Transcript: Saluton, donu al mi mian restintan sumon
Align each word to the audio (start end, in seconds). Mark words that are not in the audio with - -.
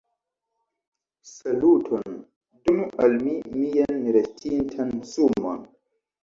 Saluton, 1.33 2.07
donu 2.63 2.87
al 3.05 3.13
mi 3.27 3.35
mian 3.57 4.01
restintan 4.17 4.91
sumon 5.13 5.63